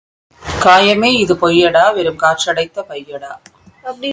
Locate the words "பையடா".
2.89-3.31